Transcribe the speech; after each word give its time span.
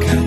가까 0.00 0.21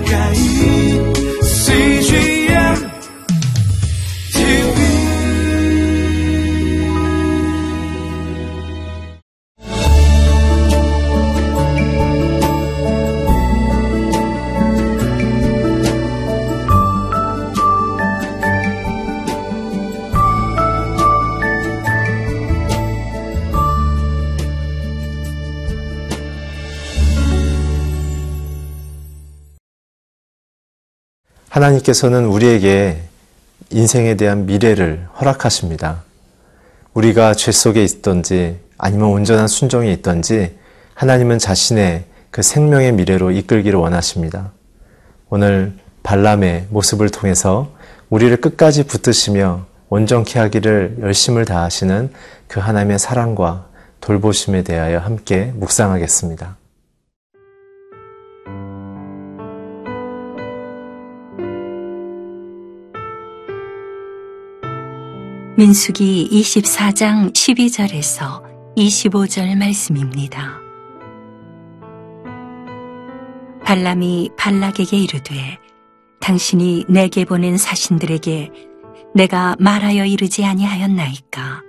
하나님께서는 31.65 32.25
우리에게 32.25 33.02
인생에 33.72 34.16
대한 34.16 34.45
미래를 34.45 35.08
허락하십니다. 35.19 36.03
우리가 36.94 37.33
죄 37.33 37.52
속에 37.52 37.83
있던지 37.83 38.59
아니면 38.78 39.09
온전한 39.09 39.47
순종이 39.47 39.91
있던지 39.91 40.55
하나님은 40.94 41.39
자신의 41.39 42.05
그 42.30 42.41
생명의 42.41 42.91
미래로 42.94 43.31
이끌기를 43.31 43.80
원하십니다. 43.80 44.52
오늘 45.30 45.73
발람의 46.03 46.67
모습을 46.69 47.09
통해서 47.09 47.73
우리를 48.09 48.36
끝까지 48.38 48.86
붙드시며 48.86 49.66
온전케 49.89 50.39
하기를 50.39 50.97
열심을 51.02 51.45
다하시는 51.45 52.11
그 52.47 52.59
하나님의 52.59 53.00
사랑과 53.00 53.67
돌보심에 54.02 54.63
대하여 54.63 55.00
함께 55.00 55.52
묵상하겠습니다. 55.55 56.58
민수기 65.58 66.28
24장 66.34 67.31
12절에서 67.31 68.44
25절 68.75 69.58
말씀입니다. 69.58 70.59
발람이 73.64 74.31
발락에게 74.38 74.98
이르되 74.98 75.58
당신이 76.20 76.88
내게 76.89 77.23
보낸 77.23 77.56
사신들에게 77.58 78.52
내가 79.14 79.56
말하여 79.58 80.03
이르지 80.03 80.44
아니하였나이까 80.44 81.61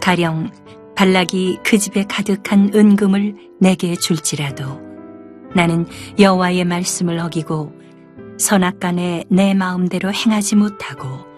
가령 0.00 0.50
발락이 0.96 1.60
그 1.62 1.78
집에 1.78 2.04
가득한 2.08 2.72
은금을 2.74 3.36
내게 3.60 3.94
줄지라도 3.94 4.80
나는 5.54 5.86
여호와의 6.18 6.64
말씀을 6.64 7.20
어기고 7.20 7.72
선악간에 8.36 9.26
내 9.28 9.54
마음대로 9.54 10.12
행하지 10.12 10.56
못하고 10.56 11.29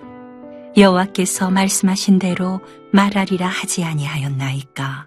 여호와께서 0.77 1.51
말씀하신 1.51 2.19
대로 2.19 2.61
말하리라 2.93 3.47
하지 3.47 3.85
아니하였나이까. 3.85 5.07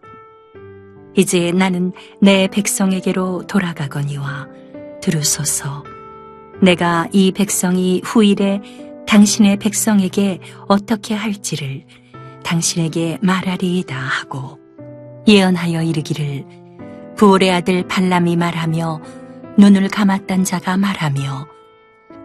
이제 1.15 1.51
나는 1.51 1.91
내 2.21 2.47
백성에게로 2.47 3.47
돌아가거니와 3.47 4.47
들으소서. 5.01 5.83
내가 6.61 7.07
이 7.11 7.31
백성이 7.31 8.01
후일에 8.03 8.61
당신의 9.07 9.57
백성에게 9.57 10.39
어떻게 10.67 11.13
할지를 11.13 11.85
당신에게 12.43 13.17
말하리이다 13.21 13.95
하고 13.95 14.59
예언하여 15.27 15.81
이르기를 15.81 16.45
부올의 17.17 17.51
아들 17.51 17.87
발람이 17.87 18.35
말하며 18.35 19.01
눈을 19.57 19.89
감았던 19.89 20.43
자가 20.43 20.77
말하며 20.77 21.47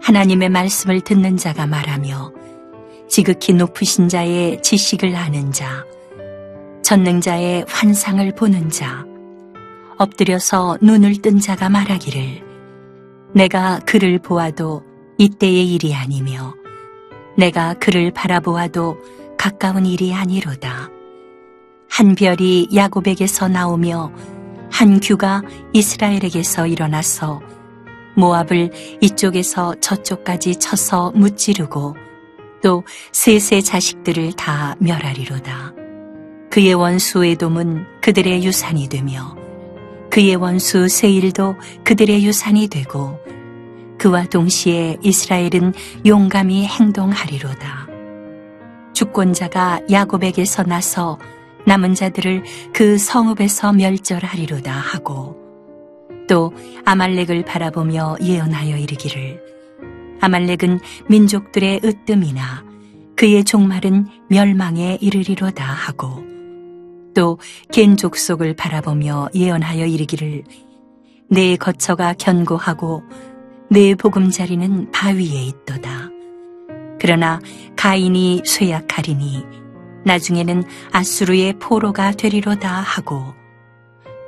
하나님의 0.03 0.49
말씀을 0.49 1.01
듣는 1.01 1.37
자가 1.37 1.67
말하며 1.67 2.33
지극히 3.11 3.53
높으신 3.53 4.09
자의 4.09 4.63
지식을 4.63 5.17
아는 5.17 5.51
자, 5.51 5.85
전능자의 6.83 7.65
환상을 7.69 8.35
보는 8.37 8.71
자, 8.71 9.05
엎드려서 9.99 10.79
눈을 10.81 11.21
뜬 11.21 11.41
자가 11.41 11.69
말하기를 11.69 12.43
내가 13.35 13.81
그를 13.81 14.21
보아도 14.21 14.85
이때의 15.19 15.75
일이 15.75 15.93
아니며 15.93 16.55
내가 17.37 17.75
그를 17.75 18.13
바라보아도 18.13 18.97
가까운 19.37 19.87
일이 19.87 20.15
아니로다. 20.15 20.89
한 21.89 22.15
별이 22.15 22.69
야곱에게서 22.73 23.49
나오며 23.49 24.13
한 24.71 25.01
규가 25.01 25.43
이스라엘에게서 25.73 26.69
일어나서 26.69 27.41
모압을 28.15 28.71
이쪽에서 29.01 29.75
저쪽까지 29.81 30.57
쳐서 30.57 31.11
무찌르고 31.17 32.10
또 32.63 32.85
셋의 33.13 33.63
자식들을 33.63 34.33
다 34.35 34.77
멸하리로다. 34.79 35.75
그의 36.51 36.75
원수 36.75 37.25
에돔은 37.25 38.01
그들의 38.01 38.45
유산이 38.45 38.89
되며 38.89 39.37
그의 40.11 40.35
원수 40.35 40.89
세일도 40.89 41.57
그들의 41.85 42.25
유산이 42.25 42.69
되고 42.69 43.19
그와 43.99 44.25
동시에 44.25 44.97
이스라엘은 45.03 45.75
용감히 46.07 46.67
행동하리로다. 46.67 47.87
주권자가 48.93 49.83
야곱에게서 49.91 50.65
나서 50.65 51.19
남은 51.67 51.95
자들을 51.95 52.43
그 52.73 52.99
성읍에서 52.99 53.75
멸절하리로다 53.75 54.73
하고 54.73 55.37
또 56.29 56.53
아말렉을 56.85 57.45
바라보며 57.45 58.17
예언하여 58.23 58.77
이르기를 58.77 59.50
아말렉은 60.21 60.81
민족들의 61.09 61.81
으뜸이나 61.85 62.65
그의 63.17 63.45
종말은 63.45 64.07
멸망에 64.29 64.99
이르리로다 65.01 65.65
하고 65.65 66.25
또 67.15 67.39
겐 67.73 67.97
족속을 67.97 68.55
바라보며 68.55 69.29
예언하여 69.35 69.87
이르기를 69.87 70.45
내 71.29 71.57
거처가 71.57 72.15
견고하고 72.15 73.03
내 73.69 73.95
보금자리는 73.95 74.91
바위에 74.91 75.45
있도다. 75.45 76.11
그러나 77.01 77.41
가인이 77.77 78.43
쇠약하리니 78.45 79.45
나중에는 80.05 80.65
아수르의 80.93 81.55
포로가 81.61 82.13
되리로다 82.13 82.69
하고 82.69 83.35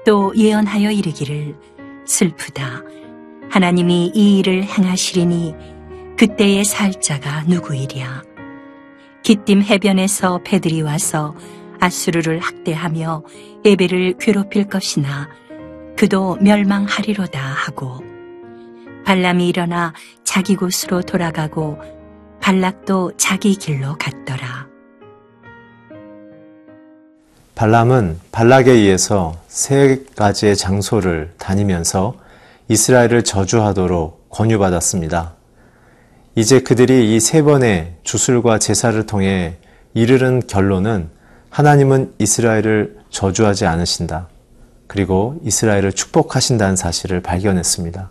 또 0.06 0.32
예언하여 0.36 0.91
이르기를 0.91 1.56
슬프다. 2.06 2.82
하나님이 3.50 4.12
이 4.14 4.38
일을 4.38 4.64
행하시리니 4.64 5.54
그때의 6.22 6.64
살자가 6.64 7.42
누구이랴. 7.48 8.22
기띔 9.24 9.64
해변에서 9.64 10.40
배들이 10.44 10.80
와서 10.80 11.34
아수르를 11.80 12.38
학대하며 12.38 13.24
에베를 13.64 14.18
괴롭힐 14.20 14.68
것이나 14.68 15.28
그도 15.96 16.36
멸망하리로다 16.40 17.40
하고 17.40 18.04
발람이 19.04 19.48
일어나 19.48 19.94
자기 20.22 20.54
곳으로 20.54 21.02
돌아가고 21.02 21.80
발락도 22.40 23.16
자기 23.16 23.56
길로 23.56 23.96
갔더라. 23.98 24.68
발람은 27.56 28.20
발락에 28.30 28.70
의해서 28.70 29.34
세 29.48 30.04
가지의 30.14 30.54
장소를 30.54 31.34
다니면서 31.36 32.14
이스라엘을 32.68 33.24
저주하도록 33.24 34.30
권유받았습니다. 34.30 35.41
이제 36.34 36.60
그들이 36.60 37.15
이 37.15 37.20
세 37.20 37.43
번의 37.43 37.97
주술과 38.04 38.59
제사를 38.59 39.04
통해 39.06 39.56
이르는 39.94 40.43
결론은 40.47 41.10
하나님은 41.50 42.15
이스라엘을 42.19 42.97
저주하지 43.10 43.66
않으신다. 43.66 44.28
그리고 44.87 45.38
이스라엘을 45.44 45.93
축복하신다는 45.93 46.76
사실을 46.76 47.20
발견했습니다. 47.20 48.11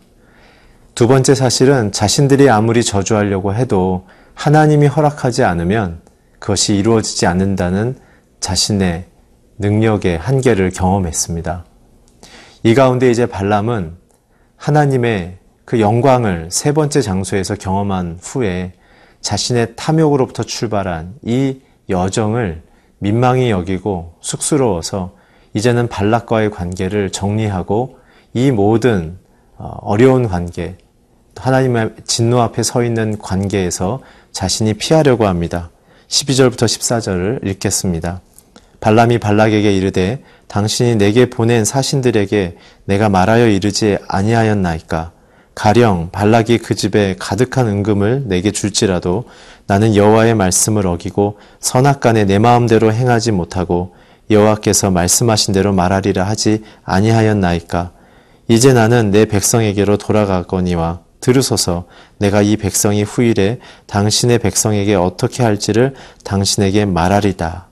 두 0.94 1.08
번째 1.08 1.34
사실은 1.34 1.92
자신들이 1.92 2.50
아무리 2.50 2.84
저주하려고 2.84 3.56
해도 3.56 4.06
하나님이 4.36 4.86
허락하지 4.88 5.44
않으면 5.44 6.02
그것이 6.38 6.76
이루어지지 6.76 7.26
않는다는 7.26 7.96
자신의 8.40 9.06
능력의 9.58 10.18
한계를 10.20 10.72
경험했습니다. 10.72 11.66
이 12.64 12.76
가운데 12.76 13.10
이제 13.10 13.26
발람은 13.26 13.96
하나님의 14.58 15.38
그 15.72 15.80
영광을 15.80 16.50
세 16.52 16.74
번째 16.74 17.00
장소에서 17.00 17.56
경험한 17.56 18.20
후에 18.22 18.74
자신의 19.22 19.78
탐욕으로부터 19.78 20.44
출발한 20.44 21.14
이 21.22 21.62
여정을 21.88 22.62
민망히 22.98 23.52
여기고 23.52 24.16
쑥스러워서 24.20 25.14
이제는 25.54 25.88
발락과의 25.88 26.52
관계를 26.52 27.10
정리하고 27.14 28.00
이 28.34 28.52
모든 28.52 29.18
어, 29.56 29.78
어려운 29.80 30.28
관계, 30.28 30.76
하나님의 31.38 31.92
진노 32.06 32.42
앞에 32.42 32.64
서 32.64 32.84
있는 32.84 33.18
관계에서 33.18 34.02
자신이 34.34 34.74
피하려고 34.74 35.26
합니다. 35.26 35.70
12절부터 36.10 36.66
14절을 36.66 37.48
읽겠습니다. 37.48 38.20
발람이 38.82 39.20
발락에게 39.20 39.72
이르되 39.72 40.22
당신이 40.50 40.98
내게 40.98 41.30
보낸 41.30 41.64
사신들에게 41.64 42.58
내가 42.84 43.08
말하여 43.08 43.48
이르지 43.48 44.00
아니하였나이까 44.10 45.14
가령 45.56 46.10
발락이 46.12 46.60
그 46.60 46.76
집에 46.76 47.16
가득한 47.20 47.68
은금을 47.68 48.24
내게 48.28 48.52
줄지라도 48.52 49.26
나는 49.68 49.96
여호와의 49.96 50.36
말씀을 50.36 50.88
어기고 50.88 51.38
선악간에 51.60 52.26
내 52.26 52.40
마음대로 52.40 52.92
행하지 52.92 53.32
못하고 53.32 53.94
여호와께서 54.30 54.92
말씀하신 54.92 55.54
대로 55.54 55.74
말하리라 55.74 56.24
하지 56.24 56.64
아니하였나이까 56.84 57.92
이제 58.48 58.74
나는 58.74 59.12
내 59.12 59.26
백성에게로 59.26 59.98
돌아가거니와 59.98 61.02
들으소서 61.20 61.86
내가 62.18 62.42
이 62.42 62.58
백성이 62.58 63.04
후일에 63.04 63.60
당신의 63.88 64.40
백성에게 64.40 64.96
어떻게 64.96 65.44
할지를 65.44 65.94
당신에게 66.24 66.86
말하리다. 66.86 67.68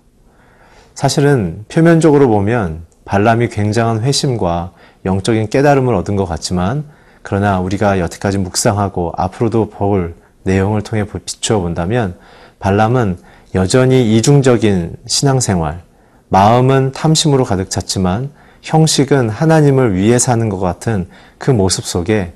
사실은 0.94 1.66
표면적으로 1.68 2.28
보면 2.28 2.86
발람이 3.06 3.50
굉장한 3.50 4.04
회심과 4.04 4.72
영적인 5.06 5.50
깨달음을 5.50 5.96
얻은 5.96 6.16
것 6.16 6.26
같지만 6.26 6.86
그러나 7.30 7.60
우리가 7.60 8.00
여태까지 8.00 8.40
묵상하고 8.40 9.14
앞으로도 9.16 9.70
볼 9.70 10.16
내용을 10.42 10.81
통해 10.81 11.06
비추어 11.06 11.60
본다면 11.60 12.18
발람은 12.58 13.20
여전히 13.54 14.18
이중적인 14.18 14.96
신앙생활, 15.06 15.84
마음은 16.30 16.92
탐심으로 16.92 17.44
가득 17.44 17.70
찼지만 17.70 18.31
형식은 18.64 19.30
하나님을 19.30 19.94
위해 19.94 20.18
사는 20.18 20.50
것 20.50 20.58
같은 20.58 21.08
그 21.38 21.52
모습 21.52 21.86
속에 21.86 22.34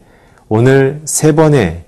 오늘 0.47 1.01
세 1.05 1.31
번의 1.31 1.85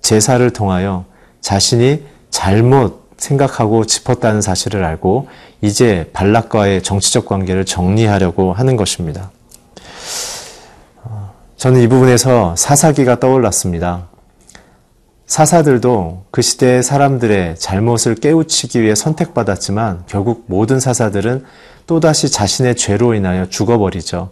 제사를 0.00 0.48
통하여 0.50 1.04
자신이 1.40 2.04
잘못 2.30 3.08
생각하고 3.16 3.86
짚었다는 3.86 4.40
사실을 4.40 4.84
알고 4.84 5.26
이제 5.62 6.08
발락과의 6.12 6.84
정치적 6.84 7.26
관계를 7.26 7.64
정리하려고 7.64 8.52
하는 8.52 8.76
것입니다. 8.76 9.32
어, 11.56 11.66
저는 11.66 11.80
이 11.80 11.88
부분에서 11.88 12.54
사사기가 12.54 13.18
떠올랐습니다. 13.18 14.08
사사들도 15.26 16.26
그 16.30 16.42
시대의 16.42 16.82
사람들의 16.82 17.56
잘못을 17.56 18.14
깨우치기 18.14 18.82
위해 18.82 18.94
선택받았지만 18.94 20.04
결국 20.06 20.44
모든 20.46 20.78
사사들은 20.78 21.44
또다시 21.86 22.30
자신의 22.30 22.76
죄로 22.76 23.14
인하여 23.14 23.48
죽어버리죠. 23.48 24.30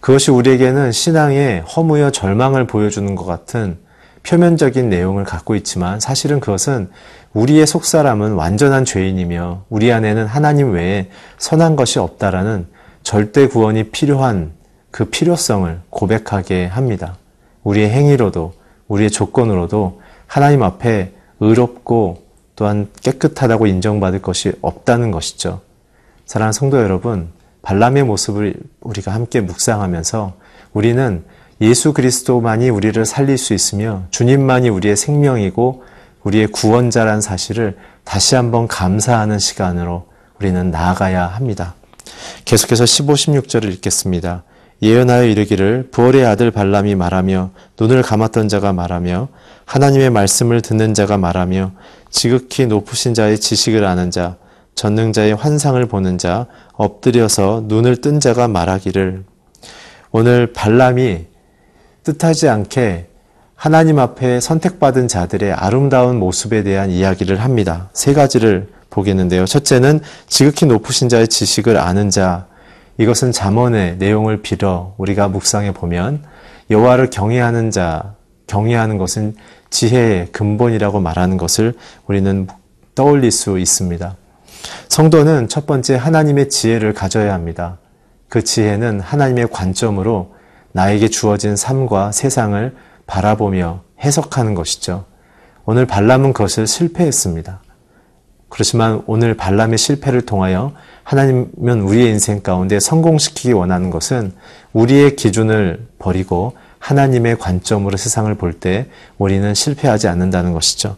그것이 0.00 0.30
우리에게는 0.32 0.90
신앙의 0.90 1.60
허무여 1.60 2.10
절망을 2.10 2.66
보여주는 2.66 3.14
것 3.14 3.24
같은 3.24 3.78
표면적인 4.24 4.88
내용을 4.88 5.24
갖고 5.24 5.54
있지만 5.54 6.00
사실은 6.00 6.40
그것은 6.40 6.90
우리의 7.34 7.66
속사람은 7.66 8.32
완전한 8.32 8.84
죄인이며 8.84 9.64
우리 9.68 9.92
안에는 9.92 10.26
하나님 10.26 10.72
외에 10.72 11.10
선한 11.38 11.76
것이 11.76 11.98
없다라는 11.98 12.66
절대 13.02 13.46
구원이 13.46 13.90
필요한 13.90 14.52
그 14.92 15.06
필요성을 15.06 15.80
고백하게 15.90 16.66
합니다. 16.66 17.16
우리의 17.64 17.90
행위로도 17.90 18.52
우리의 18.86 19.10
조건으로도 19.10 20.00
하나님 20.26 20.62
앞에 20.62 21.12
의롭고 21.40 22.22
또한 22.54 22.88
깨끗하다고 23.02 23.66
인정받을 23.66 24.22
것이 24.22 24.52
없다는 24.60 25.10
것이죠. 25.10 25.62
사랑하는 26.26 26.52
성도 26.52 26.80
여러분, 26.80 27.30
발람의 27.62 28.04
모습을 28.04 28.54
우리가 28.80 29.12
함께 29.12 29.40
묵상하면서 29.40 30.34
우리는 30.72 31.24
예수 31.60 31.92
그리스도만이 31.92 32.70
우리를 32.70 33.04
살릴 33.06 33.38
수 33.38 33.54
있으며 33.54 34.04
주님만이 34.10 34.68
우리의 34.68 34.96
생명이고 34.96 35.84
우리의 36.22 36.48
구원자란 36.48 37.20
사실을 37.20 37.76
다시 38.04 38.34
한번 38.34 38.68
감사하는 38.68 39.38
시간으로 39.38 40.06
우리는 40.38 40.70
나아가야 40.70 41.26
합니다. 41.26 41.74
계속해서 42.44 42.84
15, 42.84 43.14
16절을 43.14 43.72
읽겠습니다. 43.74 44.42
예언하여 44.82 45.24
이르기를 45.24 45.88
부월의 45.92 46.26
아들 46.26 46.50
발람이 46.50 46.96
말하며 46.96 47.50
눈을 47.78 48.02
감았던 48.02 48.48
자가 48.48 48.72
말하며 48.72 49.28
하나님의 49.64 50.10
말씀을 50.10 50.60
듣는 50.60 50.92
자가 50.92 51.18
말하며 51.18 51.70
지극히 52.10 52.66
높으신 52.66 53.14
자의 53.14 53.38
지식을 53.38 53.84
아는 53.84 54.10
자 54.10 54.36
전능자의 54.74 55.36
환상을 55.36 55.84
보는 55.86 56.18
자 56.18 56.46
엎드려서 56.74 57.64
눈을 57.66 58.00
뜬 58.00 58.18
자가 58.18 58.48
말하기를 58.48 59.24
오늘 60.10 60.52
발람이 60.52 61.26
뜻하지 62.02 62.48
않게 62.48 63.06
하나님 63.54 64.00
앞에 64.00 64.40
선택받은 64.40 65.06
자들의 65.06 65.52
아름다운 65.52 66.18
모습에 66.18 66.64
대한 66.64 66.90
이야기를 66.90 67.40
합니다. 67.40 67.88
세 67.92 68.12
가지를 68.12 68.68
보겠는데요. 68.90 69.46
첫째는 69.46 70.00
지극히 70.26 70.66
높으신 70.66 71.08
자의 71.08 71.28
지식을 71.28 71.78
아는 71.78 72.10
자. 72.10 72.46
이것은 72.98 73.32
잠언의 73.32 73.96
내용을 73.96 74.42
빌어 74.42 74.94
우리가 74.98 75.28
묵상해 75.28 75.72
보면 75.72 76.24
여호와를 76.70 77.10
경외하는 77.10 77.70
자, 77.70 78.14
경외하는 78.46 78.98
것은 78.98 79.34
지혜의 79.70 80.32
근본이라고 80.32 81.00
말하는 81.00 81.36
것을 81.36 81.74
우리는 82.06 82.46
떠올릴 82.94 83.30
수 83.30 83.58
있습니다. 83.58 84.16
성도는 84.88 85.48
첫 85.48 85.66
번째 85.66 85.96
하나님의 85.96 86.50
지혜를 86.50 86.92
가져야 86.92 87.32
합니다. 87.32 87.78
그 88.28 88.44
지혜는 88.44 89.00
하나님의 89.00 89.48
관점으로 89.50 90.34
나에게 90.72 91.08
주어진 91.08 91.56
삶과 91.56 92.12
세상을 92.12 92.74
바라보며 93.06 93.82
해석하는 94.00 94.54
것이죠. 94.54 95.04
오늘 95.64 95.86
발람은 95.86 96.32
그것을 96.32 96.66
실패했습니다. 96.66 97.62
그렇지만 98.48 99.02
오늘 99.06 99.34
발람의 99.34 99.78
실패를 99.78 100.26
통하여 100.26 100.72
하나님은 101.04 101.82
우리의 101.82 102.10
인생 102.10 102.40
가운데 102.40 102.80
성공시키기 102.80 103.52
원하는 103.52 103.90
것은 103.90 104.32
우리의 104.72 105.16
기준을 105.16 105.86
버리고 105.98 106.56
하나님의 106.78 107.38
관점으로 107.38 107.96
세상을 107.96 108.32
볼 108.36 108.52
때 108.60 108.86
우리는 109.18 109.54
실패하지 109.54 110.08
않는다는 110.08 110.52
것이죠. 110.52 110.96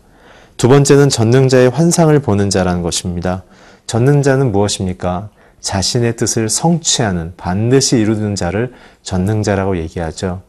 두 0.57 0.69
번째는 0.69 1.09
전능자의 1.09 1.71
환상을 1.71 2.17
보는 2.21 2.51
자라는 2.51 2.83
것입니다. 2.83 3.43
전능자는 3.87 4.53
무엇입니까? 4.53 5.31
자신의 5.61 6.17
뜻을 6.17 6.49
성취하는 6.49 7.33
반드시 7.37 7.99
이루는 7.99 8.35
자를 8.35 8.73
전능자라고 9.03 9.79
얘기하죠. 9.79 10.43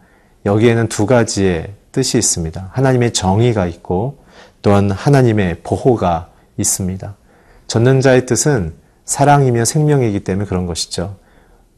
여기에는 0.45 0.89
두 0.89 1.05
가지의 1.05 1.71
뜻이 1.91 2.17
있습니다. 2.17 2.69
하나님의 2.71 3.13
정의가 3.13 3.65
있고 3.67 4.17
또한 4.61 4.91
하나님의 4.91 5.61
보호가 5.63 6.29
있습니다. 6.57 7.15
전능자의 7.67 8.25
뜻은 8.25 8.73
사랑이며 9.05 9.65
생명이기 9.65 10.21
때문에 10.21 10.45
그런 10.45 10.65
것이죠. 10.65 11.15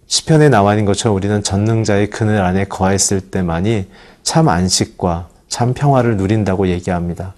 시편에 0.07 0.49
나와 0.49 0.73
있는 0.73 0.85
것처럼 0.85 1.15
우리는 1.15 1.43
전능자의 1.43 2.09
그늘 2.09 2.41
안에 2.41 2.65
거했을 2.65 3.19
때만이 3.19 3.87
참 4.23 4.47
안식과 4.47 5.27
참 5.49 5.73
평화를 5.73 6.17
누린다고 6.17 6.69
얘기합니다. 6.69 7.33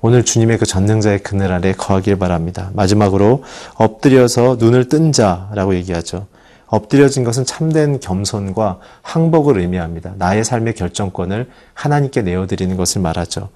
오늘 0.00 0.24
주님의 0.24 0.58
그 0.58 0.66
전능자의 0.66 1.20
그늘 1.20 1.52
아래 1.52 1.72
거하길 1.72 2.18
바랍니다. 2.18 2.70
마지막으로 2.74 3.42
엎드려서 3.74 4.56
눈을 4.58 4.88
뜬 4.88 5.12
자라고 5.12 5.74
얘기하죠. 5.76 6.26
엎드려진 6.66 7.24
것은 7.24 7.44
참된 7.44 7.98
겸손과 7.98 8.78
항복을 9.02 9.58
의미합니다. 9.58 10.12
나의 10.18 10.44
삶의 10.44 10.74
결정권을 10.74 11.48
하나님께 11.74 12.22
내어드리는 12.22 12.76
것을 12.76 13.00
말하죠. 13.00 13.48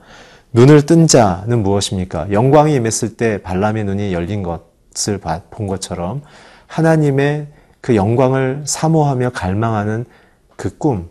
눈을 0.52 0.86
뜬 0.86 1.06
자는 1.06 1.62
무엇입니까? 1.62 2.32
영광이 2.32 2.74
임했을 2.74 3.16
때 3.16 3.40
발람의 3.42 3.84
눈이 3.84 4.12
열린 4.12 4.42
것 4.42 4.71
을 5.08 5.20
본 5.50 5.66
것처럼 5.66 6.22
하나님의 6.66 7.48
그 7.80 7.96
영광을 7.96 8.62
사모하며 8.66 9.30
갈망하는 9.30 10.04
그 10.56 10.76
꿈, 10.78 11.08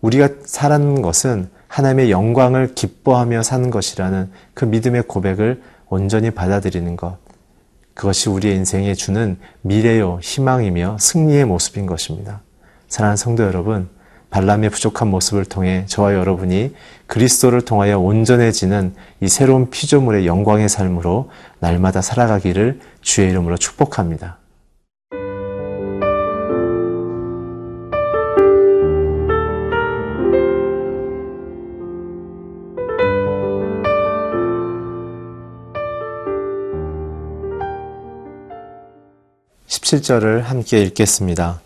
우리가 0.00 0.28
살아는 0.44 1.02
것은 1.02 1.50
하나님의 1.68 2.10
영광을 2.10 2.74
기뻐하며 2.74 3.42
사는 3.42 3.70
것이라는 3.70 4.30
그 4.54 4.64
믿음의 4.64 5.04
고백을 5.04 5.62
온전히 5.88 6.30
받아들이는 6.30 6.96
것. 6.96 7.18
그것이 7.94 8.28
우리의 8.28 8.56
인생에 8.56 8.94
주는 8.94 9.38
미래요, 9.62 10.18
희망이며 10.22 10.98
승리의 10.98 11.44
모습인 11.44 11.86
것입니다. 11.86 12.40
사랑하는 12.88 13.16
성도 13.16 13.44
여러분, 13.44 13.88
발람의 14.34 14.70
부족한 14.70 15.06
모습을 15.06 15.44
통해 15.44 15.84
저와 15.86 16.14
여러분이 16.14 16.74
그리스도를 17.06 17.60
통하여 17.60 18.00
온전해지는 18.00 18.96
이 19.20 19.28
새로운 19.28 19.70
피조물의 19.70 20.26
영광의 20.26 20.68
삶으로 20.68 21.30
날마다 21.60 22.02
살아가기를 22.02 22.80
주의 23.00 23.30
이름으로 23.30 23.56
축복합니다. 23.56 24.38
17절을 39.68 40.40
함께 40.40 40.82
읽겠습니다. 40.82 41.63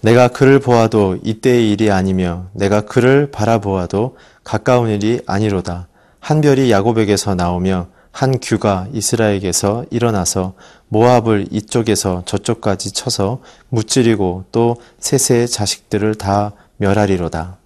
내가 0.00 0.28
그를 0.28 0.60
보아도 0.60 1.18
이때의 1.22 1.70
일이 1.70 1.90
아니며 1.90 2.46
내가 2.52 2.82
그를 2.82 3.30
바라보아도 3.30 4.16
가까운 4.44 4.90
일이 4.90 5.20
아니로다. 5.26 5.88
한 6.20 6.40
별이 6.40 6.70
야곱에게서 6.70 7.34
나오며 7.34 7.88
한 8.12 8.38
규가 8.40 8.86
이스라엘에게서 8.92 9.86
일어나서 9.90 10.54
모압을 10.88 11.48
이쪽에서 11.50 12.22
저쪽까지 12.24 12.92
쳐서 12.92 13.40
무찌르고 13.68 14.44
또 14.52 14.76
셋의 15.00 15.48
자식들을 15.48 16.14
다 16.14 16.52
멸하리로다. 16.78 17.58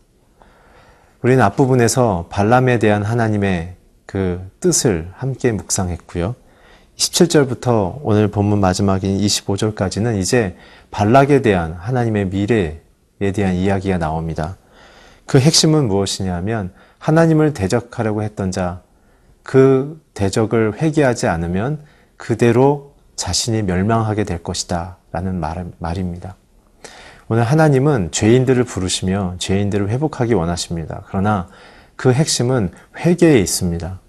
우리는 1.23 1.43
앞부분에서 1.43 2.27
발람에 2.31 2.79
대한 2.79 3.03
하나님의 3.03 3.77
그 4.07 4.41
뜻을 4.59 5.11
함께 5.15 5.53
묵상했고요. 5.53 6.35
17절부터 7.01 8.01
오늘 8.03 8.29
본문 8.29 8.61
마지막인 8.61 9.19
25절까지는 9.19 10.19
이제 10.19 10.57
발락에 10.91 11.41
대한 11.41 11.73
하나님의 11.73 12.27
미래에 12.27 13.33
대한 13.35 13.55
이야기가 13.55 13.97
나옵니다. 13.97 14.59
그 15.25 15.41
핵심은 15.41 15.89
무엇이냐면 15.89 16.73
하나님을 16.99 17.55
대적하려고 17.55 18.23
했던 18.23 18.51
자, 18.51 18.83
그 19.43 20.03
대적을 20.13 20.83
회개하지 20.83 21.27
않으면 21.27 21.83
그대로 22.19 22.95
자신이 23.17 23.63
멸망하게 23.63 24.25
될 24.25 24.43
것이다. 24.43 24.99
라는 25.11 25.41
말, 25.41 25.67
말입니다. 25.79 26.37
오늘 27.29 27.45
하나님은 27.45 28.11
죄인들을 28.13 28.63
부르시며 28.65 29.37
죄인들을 29.39 29.89
회복하기 29.89 30.35
원하십니다. 30.35 31.03
그러나 31.07 31.49
그 31.97 32.13
핵심은 32.13 32.73
회개에 32.99 33.39
있습니다. 33.39 34.01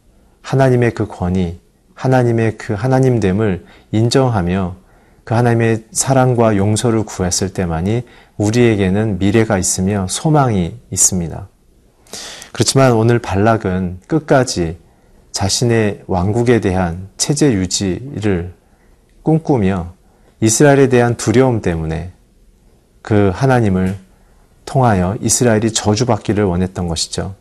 하나님의 0.41 0.91
그 0.91 1.07
권위, 1.07 1.59
하나님의 2.01 2.57
그 2.57 2.73
하나님됨을 2.73 3.63
인정하며 3.91 4.75
그 5.23 5.35
하나님의 5.35 5.83
사랑과 5.91 6.57
용서를 6.57 7.03
구했을 7.03 7.53
때만이 7.53 8.01
우리에게는 8.37 9.19
미래가 9.19 9.59
있으며 9.59 10.07
소망이 10.09 10.79
있습니다. 10.89 11.47
그렇지만 12.53 12.93
오늘 12.93 13.19
발락은 13.19 13.99
끝까지 14.07 14.79
자신의 15.31 16.01
왕국에 16.07 16.59
대한 16.59 17.07
체제 17.17 17.53
유지를 17.53 18.55
꿈꾸며 19.21 19.93
이스라엘에 20.39 20.89
대한 20.89 21.15
두려움 21.17 21.61
때문에 21.61 22.13
그 23.03 23.29
하나님을 23.31 23.95
통하여 24.65 25.15
이스라엘이 25.21 25.71
저주받기를 25.71 26.43
원했던 26.45 26.87
것이죠. 26.87 27.35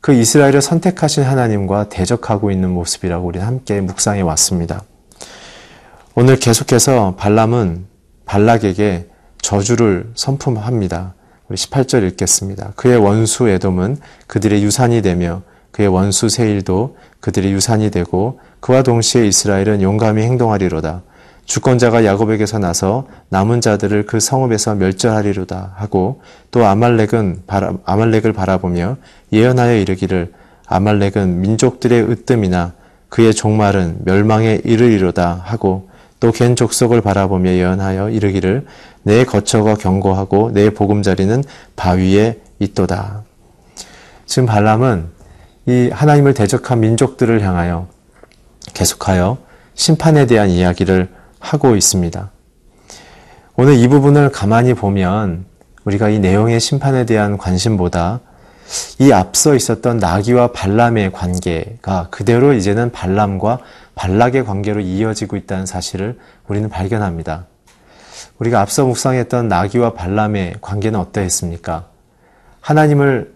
그 0.00 0.14
이스라엘을 0.14 0.62
선택하신 0.62 1.24
하나님과 1.24 1.90
대적하고 1.90 2.50
있는 2.50 2.70
모습이라고 2.70 3.26
우리 3.26 3.38
함께 3.38 3.80
묵상해 3.82 4.22
왔습니다. 4.22 4.82
오늘 6.14 6.36
계속해서 6.36 7.16
발람은 7.16 7.84
발락에게 8.24 9.08
저주를 9.42 10.10
선품합니다. 10.14 11.14
우리 11.48 11.56
18절 11.56 12.08
읽겠습니다. 12.10 12.72
그의 12.76 12.96
원수 12.96 13.48
에돔은 13.48 13.98
그들의 14.26 14.62
유산이 14.62 15.02
되며 15.02 15.42
그의 15.70 15.88
원수 15.88 16.28
세일도 16.28 16.96
그들의 17.20 17.52
유산이 17.52 17.90
되고 17.90 18.40
그와 18.60 18.82
동시에 18.82 19.26
이스라엘은 19.26 19.82
용감히 19.82 20.22
행동하리로다. 20.22 21.02
주권자가 21.50 22.04
야곱에게서 22.04 22.60
나서 22.60 23.08
남은 23.30 23.60
자들을 23.60 24.06
그 24.06 24.20
성읍에서 24.20 24.76
멸절하리로다 24.76 25.72
하고 25.74 26.22
또 26.52 26.64
아말렉은 26.64 27.42
바라, 27.48 27.72
아말렉을 27.84 28.32
바라보며 28.32 28.98
예언하여 29.32 29.74
이르기를 29.74 30.32
아말렉은 30.68 31.40
민족들의 31.40 32.08
으뜸이나 32.08 32.74
그의 33.08 33.34
종말은 33.34 34.02
멸망에 34.04 34.60
이르리로다 34.62 35.42
하고 35.44 35.90
또 36.20 36.30
겐 36.30 36.54
족속을 36.54 37.00
바라보며 37.00 37.50
예언하여 37.50 38.10
이르기를 38.10 38.66
내 39.02 39.24
거처가 39.24 39.74
견고하고 39.74 40.52
내 40.52 40.70
보금자리는 40.70 41.42
바위에 41.74 42.38
있도다. 42.60 43.24
지금 44.24 44.46
발람은 44.46 45.08
이 45.66 45.90
하나님을 45.92 46.34
대적한 46.34 46.78
민족들을 46.78 47.42
향하여 47.42 47.88
계속하여 48.72 49.38
심판에 49.74 50.26
대한 50.26 50.48
이야기를 50.50 51.08
하고 51.40 51.74
있습니다. 51.74 52.30
오늘 53.56 53.74
이 53.74 53.88
부분을 53.88 54.30
가만히 54.30 54.74
보면 54.74 55.46
우리가 55.84 56.10
이 56.10 56.20
내용의 56.20 56.60
심판에 56.60 57.06
대한 57.06 57.36
관심보다 57.36 58.20
이 59.00 59.12
앞서 59.12 59.54
있었던 59.54 59.98
나귀와 59.98 60.52
발람의 60.52 61.12
관계가 61.12 62.08
그대로 62.10 62.52
이제는 62.52 62.92
발람과 62.92 63.58
발락의 63.96 64.44
관계로 64.44 64.80
이어지고 64.80 65.36
있다는 65.36 65.66
사실을 65.66 66.18
우리는 66.46 66.68
발견합니다. 66.68 67.46
우리가 68.38 68.60
앞서 68.60 68.86
묵상했던 68.86 69.48
나귀와 69.48 69.94
발람의 69.94 70.56
관계는 70.60 71.00
어떠했습니까? 71.00 71.86
하나님을 72.60 73.34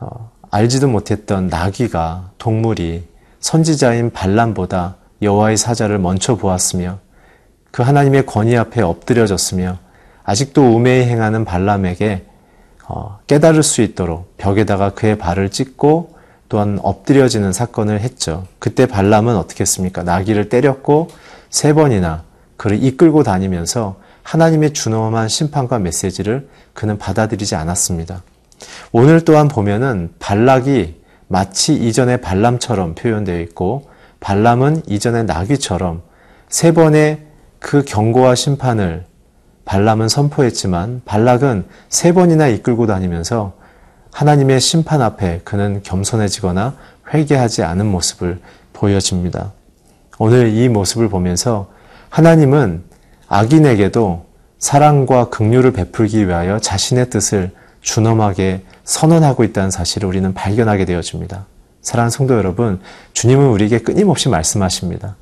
어, 0.00 0.30
알지도 0.50 0.88
못했던 0.88 1.46
나귀가 1.46 2.30
동물이 2.38 3.06
선지자인 3.40 4.10
발람보다 4.10 4.96
여호와의 5.22 5.56
사자를 5.56 5.98
먼저 5.98 6.34
보았으며 6.36 6.98
그 7.74 7.82
하나님의 7.82 8.24
권위 8.24 8.56
앞에 8.56 8.82
엎드려졌으며 8.82 9.78
아직도 10.22 10.76
우매히 10.76 11.06
행하는 11.06 11.44
발람에게 11.44 12.24
어, 12.86 13.18
깨달을 13.26 13.64
수 13.64 13.82
있도록 13.82 14.36
벽에다가 14.36 14.90
그의 14.90 15.18
발을 15.18 15.50
찢고 15.50 16.14
또한 16.48 16.78
엎드려지는 16.80 17.52
사건을 17.52 17.98
했죠. 17.98 18.46
그때 18.60 18.86
발람은 18.86 19.34
어떻게 19.34 19.62
했습니까? 19.62 20.04
나귀를 20.04 20.50
때렸고 20.50 21.08
세 21.50 21.72
번이나 21.72 22.22
그를 22.56 22.80
이끌고 22.80 23.24
다니면서 23.24 23.96
하나님의 24.22 24.72
준엄한 24.72 25.26
심판과 25.26 25.80
메시지를 25.80 26.48
그는 26.74 26.96
받아들이지 26.96 27.56
않았습니다. 27.56 28.22
오늘 28.92 29.24
또한 29.24 29.48
보면은 29.48 30.12
발락이 30.20 31.02
마치 31.26 31.74
이전의 31.74 32.20
발람처럼 32.20 32.94
표현되어 32.94 33.40
있고 33.40 33.90
발람은 34.20 34.82
이전의 34.86 35.24
나귀처럼 35.24 36.02
세 36.48 36.72
번의 36.72 37.23
그 37.64 37.82
경고와 37.82 38.34
심판을 38.34 39.06
발람은 39.64 40.10
선포했지만 40.10 41.00
발락은 41.06 41.64
세 41.88 42.12
번이나 42.12 42.46
이끌고 42.46 42.86
다니면서 42.86 43.54
하나님의 44.12 44.60
심판 44.60 45.00
앞에 45.00 45.40
그는 45.44 45.80
겸손해지거나 45.82 46.76
회개하지 47.14 47.62
않은 47.62 47.86
모습을 47.86 48.42
보여줍니다. 48.74 49.52
오늘 50.18 50.52
이 50.52 50.68
모습을 50.68 51.08
보면서 51.08 51.70
하나님은 52.10 52.84
악인에게도 53.28 54.26
사랑과 54.58 55.30
긍휼을 55.30 55.72
베풀기 55.72 56.28
위하여 56.28 56.58
자신의 56.58 57.08
뜻을 57.08 57.50
준엄하게 57.80 58.62
선언하고 58.84 59.42
있다는 59.42 59.70
사실을 59.70 60.06
우리는 60.06 60.34
발견하게 60.34 60.84
되어집니다. 60.84 61.46
사랑하는 61.80 62.10
성도 62.10 62.36
여러분, 62.36 62.80
주님은 63.14 63.48
우리에게 63.48 63.78
끊임없이 63.78 64.28
말씀하십니다. 64.28 65.16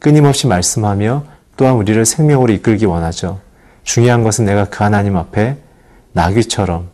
끊임없이 0.00 0.48
말씀하며 0.48 1.33
또한 1.56 1.74
우리를 1.76 2.04
생명으로 2.04 2.52
이끌기 2.52 2.84
원하죠. 2.84 3.40
중요한 3.82 4.24
것은 4.24 4.44
내가 4.44 4.64
그 4.64 4.82
하나님 4.82 5.16
앞에 5.16 5.56
나귀처럼 6.12 6.90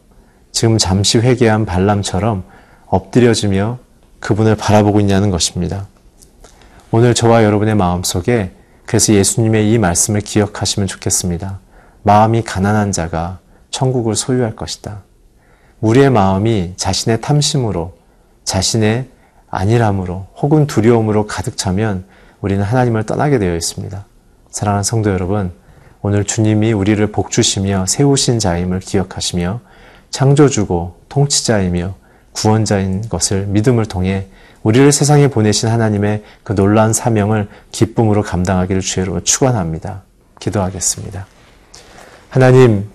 지금 0.53 0.79
잠시 0.79 1.19
회개한 1.19 1.67
발람처럼 1.67 2.45
엎드려지며 2.87 3.79
그분을 4.19 4.57
바라보고 4.57 5.01
있냐는 5.01 5.31
것입니다. 5.31 5.87
오늘 6.91 7.15
저와 7.15 7.45
여러분의 7.45 7.77
마음 7.77 8.03
속에 8.03 8.53
그래서 8.85 9.13
예수님의 9.13 9.71
이 9.71 9.79
말씀을 9.79 10.21
기억하시면 10.21 10.89
좋겠습니다. 10.89 11.61
마음이 12.03 12.43
가난한 12.43 12.93
자가 12.93 13.39
천국을 13.71 14.17
소유할 14.17 14.57
것이다. 14.57 15.03
우리의 15.81 16.11
마음이 16.11 16.75
자신의 16.77 17.21
탐심으로, 17.21 17.95
자신의 18.45 19.09
안일함으로, 19.49 20.27
혹은 20.37 20.67
두려움으로 20.67 21.27
가득 21.27 21.57
차면 21.57 22.05
우리는 22.41 22.63
하나님을 22.63 23.05
떠나게 23.05 23.39
되어 23.39 23.55
있습니다. 23.55 24.05
사랑하는 24.51 24.83
성도 24.83 25.11
여러분, 25.11 25.53
오늘 26.03 26.25
주님이 26.25 26.73
우리를 26.73 27.05
복주시며 27.13 27.87
세우신 27.87 28.41
자임을 28.41 28.81
기억하시며 28.81 29.61
창조주고 30.11 30.97
통치자이며 31.09 31.95
구원자인 32.33 33.09
것을 33.09 33.47
믿음을 33.47 33.87
통해 33.87 34.27
우리를 34.65 34.91
세상에 34.91 35.29
보내신 35.29 35.69
하나님의 35.69 36.25
그 36.43 36.55
놀라운 36.55 36.93
사명을 36.93 37.49
기쁨으로 37.71 38.23
감당하기를 38.23 38.83
주로 38.83 39.21
축원합니다. 39.23 40.03
기도하겠습니다. 40.41 41.27
하나님, 42.29 42.89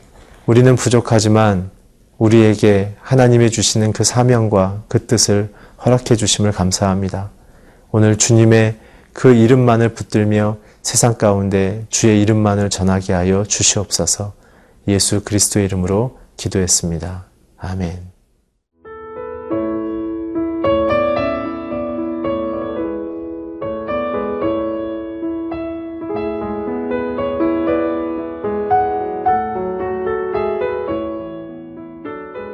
우리는 0.46 0.76
부족하지만 0.76 1.72
우리에게 2.18 2.96
하나님이 3.02 3.50
주시는 3.50 3.94
그 3.94 4.04
사명과 4.04 4.84
그 4.90 5.06
뜻을 5.08 5.54
허락해 5.86 6.16
주심을 6.18 6.52
감사합니다. 6.52 7.30
오늘 7.92 8.18
주님의 8.18 8.76
그 9.14 9.34
이름만을 9.34 9.90
붙들며 9.90 10.58
세상 10.86 11.16
가운데 11.16 11.84
주의 11.90 12.22
이름만을 12.22 12.70
전하게 12.70 13.14
하여 13.14 13.44
주시옵소서 13.44 14.34
예수 14.88 15.24
그리스도의 15.24 15.66
이름으로 15.66 16.20
기도했습니다. 16.38 17.26
아멘. 17.58 18.12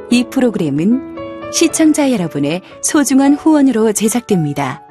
이 0.09 0.23
프로그램은 0.29 1.51
시청자 1.51 2.09
여러분의 2.09 2.61
소중한 2.81 3.33
후원으로 3.33 3.91
제작됩니다. 3.91 4.90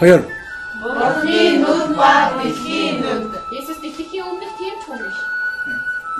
허연. 0.00 0.28
멋진 0.82 1.62
눈과 1.62 2.38
빛이 2.42 3.00
눈. 3.00 3.32
예수스 3.52 3.80
빛이 3.80 4.20
없는 4.20 4.40
티엔토니. 4.56 5.00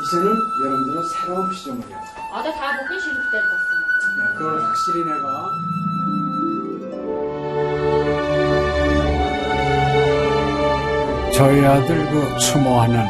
이제는 0.03 0.27
여러분들은 0.65 1.03
새로운 1.09 1.49
피조물이야. 1.51 1.97
아다 2.33 2.53
다 2.53 2.79
보기 2.79 3.01
싫을 3.01 3.17
봤어. 3.33 4.35
그걸 4.39 4.63
확실히 4.65 5.05
내가. 5.05 5.51
저희 11.35 11.65
아들 11.65 12.07
그 12.11 12.39
추모하는 12.39 13.05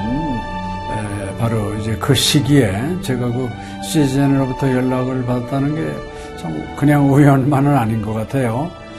바로 1.38 1.74
이제 1.74 1.94
그 1.96 2.14
시기에 2.14 2.72
제가 3.02 3.26
그 3.26 3.48
시즌으로부터 3.84 4.70
연락을 4.72 5.24
받았다는 5.26 5.74
게 5.74 6.16
참 6.36 6.76
그냥 6.76 7.10
우연만은 7.10 7.74
아닌 7.76 8.02
것 8.02 8.12
같아요. 8.12 8.70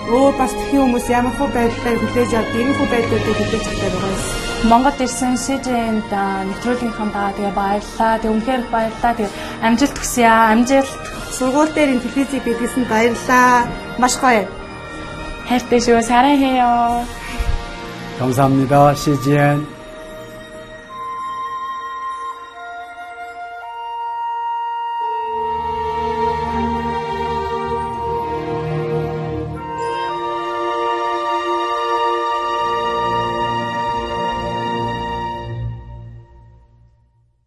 юм 0.00 0.14
өөр 0.14 0.34
бас 0.38 0.52
тхэн 0.54 0.80
хүмүүс 0.82 1.06
ямар 1.10 1.34
хөө 1.36 1.48
байдлаар 1.56 1.98
хүлээж 2.00 2.32
авд 2.38 2.52
ийм 2.54 2.70
хөө 2.78 2.88
байдлуудыг 2.92 3.36
хүлээж 3.38 3.64
авдаг 3.66 3.92
байгаа 3.94 4.14
юм. 4.14 4.46
Монгол 4.70 4.98
ирсэн 5.04 5.34
СЖН-д 5.36 6.12
нэвтрүүлгийнхаа 6.48 7.08
даа 7.12 7.30
тэгээ 7.36 7.54
баярлаа. 7.60 8.14
Тэг 8.22 8.30
үнхээр 8.34 8.62
баярлаа. 8.72 9.12
Тэг 9.18 9.28
амжилт 9.66 9.96
хүсье 9.98 10.26
аа. 10.26 10.50
Амжилт. 10.54 10.92
Сургууль 11.36 11.74
дээр 11.74 11.92
ин 11.94 12.00
телевизийг 12.00 12.42
бидлсэн 12.46 12.84
баярлаа. 12.88 13.68
Маш 13.98 14.14
гоё. 14.22 14.46
хайртай 15.48 15.80
шүү. 15.80 16.02
사랑해요. 16.02 17.04
감사합니다. 18.18 18.94
CGN 18.94 19.66